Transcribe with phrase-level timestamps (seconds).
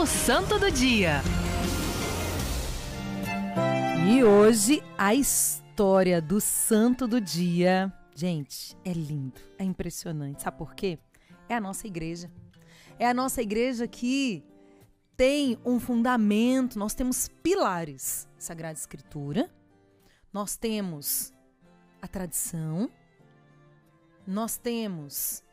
[0.00, 1.20] O Santo do Dia.
[4.10, 7.92] E hoje a história do Santo do Dia.
[8.14, 10.40] Gente, é lindo, é impressionante.
[10.40, 10.98] Sabe por quê?
[11.50, 12.30] É a nossa igreja.
[12.98, 14.42] É a nossa igreja que
[15.18, 18.26] tem um fundamento, nós temos pilares.
[18.38, 19.50] Sagrada Escritura,
[20.32, 21.30] nós temos
[22.00, 22.90] a tradição,
[24.26, 25.44] nós temos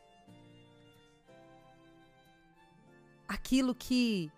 [3.28, 4.32] aquilo que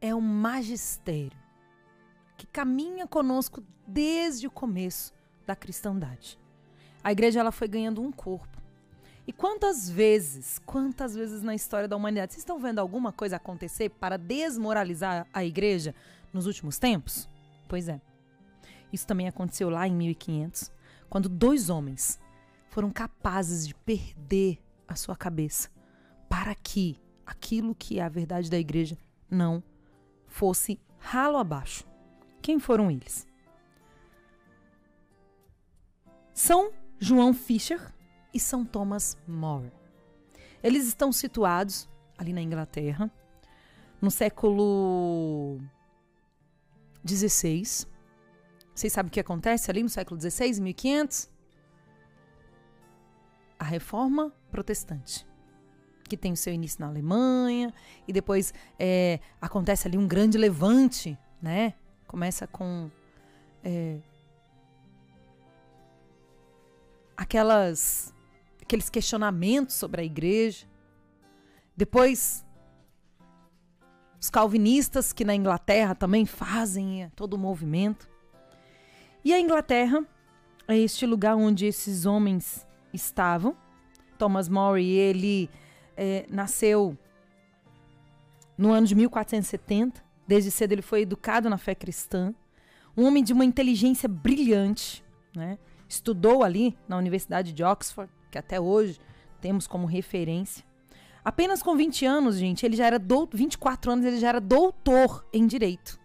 [0.00, 1.38] é um magistério
[2.36, 5.12] que caminha conosco desde o começo
[5.46, 6.38] da cristandade.
[7.02, 8.58] A igreja ela foi ganhando um corpo.
[9.26, 13.90] E quantas vezes, quantas vezes na história da humanidade, vocês estão vendo alguma coisa acontecer
[13.90, 15.94] para desmoralizar a igreja
[16.32, 17.28] nos últimos tempos?
[17.66, 18.00] Pois é.
[18.92, 20.72] Isso também aconteceu lá em 1500,
[21.10, 22.18] quando dois homens
[22.70, 25.68] foram capazes de perder a sua cabeça
[26.28, 28.96] para que aquilo que é a verdade da igreja
[29.30, 29.62] não
[30.28, 31.84] fosse ralo abaixo.
[32.40, 33.26] Quem foram eles?
[36.32, 37.80] São João Fisher
[38.32, 39.72] e São Thomas More.
[40.62, 43.10] Eles estão situados ali na Inglaterra,
[44.00, 45.58] no século
[47.06, 47.62] XVI.
[48.74, 51.30] Vocês sabem o que acontece ali no século XVI, 1500?
[53.58, 55.26] A reforma protestante
[56.08, 57.72] que tem o seu início na Alemanha,
[58.06, 61.74] e depois é, acontece ali um grande levante, né?
[62.06, 62.90] Começa com
[63.62, 63.98] é,
[67.16, 68.14] aquelas
[68.62, 70.66] aqueles questionamentos sobre a igreja.
[71.76, 72.44] Depois
[74.20, 78.08] os calvinistas que na Inglaterra também fazem é, todo o movimento.
[79.24, 80.04] E a Inglaterra
[80.66, 83.56] é este lugar onde esses homens estavam.
[84.18, 85.48] Thomas More, ele
[85.98, 86.96] é, nasceu
[88.56, 90.00] no ano de 1470.
[90.26, 92.32] Desde cedo ele foi educado na fé cristã.
[92.96, 95.58] Um homem de uma inteligência brilhante, né?
[95.88, 99.00] Estudou ali na Universidade de Oxford, que até hoje
[99.40, 100.64] temos como referência.
[101.24, 103.28] Apenas com 20 anos, gente, ele já era do...
[103.32, 105.98] 24 anos, ele já era doutor em direito.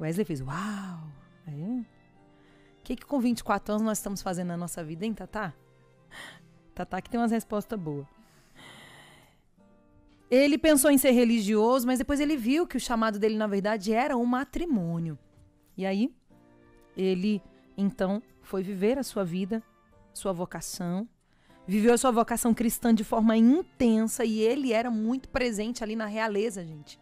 [0.00, 1.10] Wesley fez, uau!
[1.46, 1.84] O
[2.82, 5.52] que, que com 24 anos nós estamos fazendo na nossa vida, hein, Tatá?
[6.74, 8.19] Tatá que tem umas respostas boas.
[10.30, 13.92] Ele pensou em ser religioso, mas depois ele viu que o chamado dele, na verdade,
[13.92, 15.18] era um matrimônio.
[15.76, 16.14] E aí,
[16.96, 17.42] ele
[17.76, 19.62] então foi viver a sua vida,
[20.12, 21.08] sua vocação,
[21.66, 26.06] viveu a sua vocação cristã de forma intensa e ele era muito presente ali na
[26.06, 26.98] realeza, gente.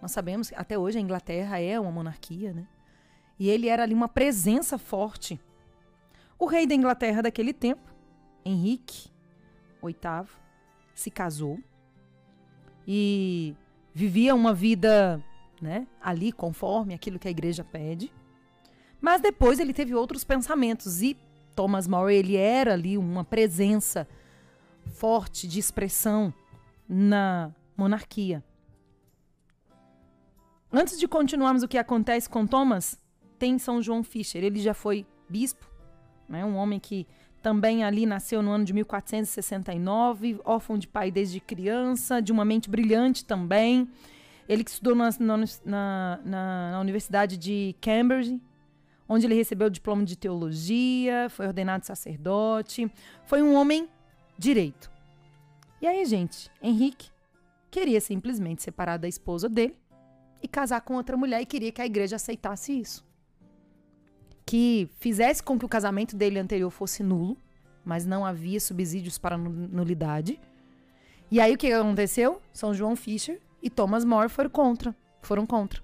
[0.00, 2.66] Nós sabemos que até hoje a Inglaterra é uma monarquia, né?
[3.38, 5.40] E ele era ali uma presença forte.
[6.38, 7.94] O rei da Inglaterra daquele tempo,
[8.44, 9.08] Henrique
[9.82, 10.28] VIII,
[10.94, 11.58] se casou
[12.86, 13.54] e
[13.92, 15.22] vivia uma vida,
[15.60, 18.12] né, ali conforme aquilo que a igreja pede.
[19.00, 21.16] Mas depois ele teve outros pensamentos e
[21.54, 24.06] Thomas More ele era ali uma presença
[24.84, 26.32] forte de expressão
[26.88, 28.44] na monarquia.
[30.72, 33.00] Antes de continuarmos o que acontece com Thomas,
[33.38, 34.44] tem São João Fischer.
[34.44, 35.70] Ele já foi bispo,
[36.28, 36.44] né?
[36.44, 37.06] um homem que
[37.46, 42.68] também ali nasceu no ano de 1469, órfão de pai desde criança, de uma mente
[42.68, 43.88] brilhante também.
[44.48, 46.20] Ele que estudou na, na, na,
[46.72, 48.42] na Universidade de Cambridge,
[49.08, 52.90] onde ele recebeu o diploma de teologia, foi ordenado sacerdote,
[53.26, 53.88] foi um homem
[54.36, 54.90] direito.
[55.80, 57.10] E aí, gente, Henrique
[57.70, 59.76] queria simplesmente separar da esposa dele
[60.42, 63.06] e casar com outra mulher e queria que a igreja aceitasse isso
[64.46, 67.36] que fizesse com que o casamento dele anterior fosse nulo,
[67.84, 70.40] mas não havia subsídios para nulidade.
[71.28, 72.40] E aí o que aconteceu?
[72.52, 74.94] São João Fischer e Thomas More foram contra.
[75.20, 75.82] Foram contra.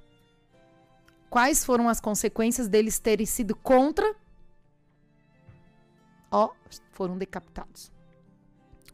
[1.28, 4.14] Quais foram as consequências deles terem sido contra?
[6.30, 6.50] Ó,
[6.92, 7.90] foram decapitados.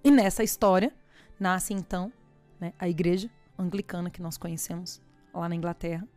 [0.02, 0.94] E nessa história
[1.38, 2.10] nasce então
[2.58, 5.02] né, a igreja anglicana que nós conhecemos
[5.34, 6.08] lá na Inglaterra,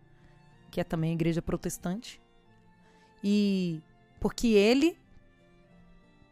[0.69, 2.21] que é também a igreja protestante,
[3.23, 3.81] e
[4.19, 4.97] porque ele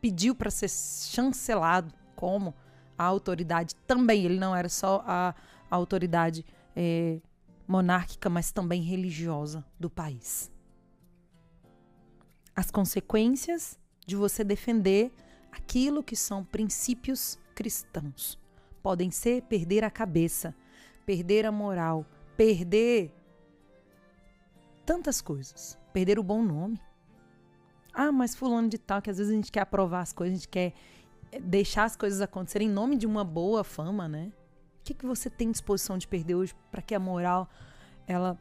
[0.01, 2.53] pediu para ser chancelado como
[2.97, 5.33] a autoridade também, ele não era só a,
[5.69, 6.45] a autoridade
[6.75, 7.19] é,
[7.67, 10.51] monárquica, mas também religiosa do país.
[12.55, 15.13] As consequências de você defender
[15.51, 18.37] aquilo que são princípios cristãos
[18.81, 20.55] podem ser perder a cabeça,
[21.05, 23.13] perder a moral, perder
[24.89, 26.79] tantas coisas perder o bom nome.
[27.93, 30.39] Ah, mas fulano de tal, que às vezes a gente quer aprovar as coisas, a
[30.39, 30.73] gente quer
[31.41, 34.31] deixar as coisas acontecerem em nome de uma boa fama, né?
[34.89, 37.47] que, que você tem disposição de perder hoje para que a moral
[38.07, 38.37] ela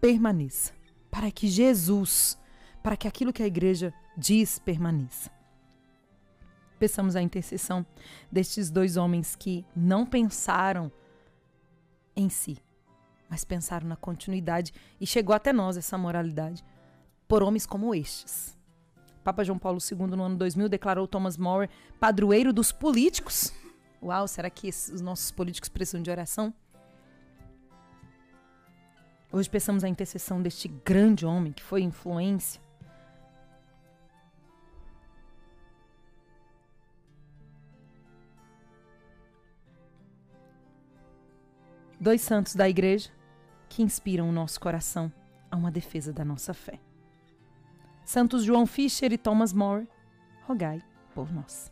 [0.00, 0.72] permaneça?
[1.10, 2.36] Para que Jesus,
[2.82, 5.30] para que aquilo que a igreja diz permaneça.
[6.78, 7.86] Peçamos a intercessão
[8.30, 10.90] destes dois homens que não pensaram
[12.16, 12.58] em si,
[13.28, 16.64] mas pensaram na continuidade e chegou até nós essa moralidade
[17.26, 18.56] por homens como estes.
[19.22, 21.68] Papa João Paulo II, no ano 2000, declarou Thomas More
[22.00, 23.52] padroeiro dos políticos.
[24.02, 26.54] Uau, será que os nossos políticos precisam de oração?
[29.30, 32.62] Hoje pensamos a intercessão deste grande homem que foi influência.
[42.00, 43.10] Dois santos da igreja
[43.68, 45.12] que inspiram o nosso coração
[45.50, 46.80] a uma defesa da nossa fé.
[48.04, 49.86] Santos João Fischer e Thomas More,
[50.46, 50.82] rogai
[51.14, 51.70] por nós.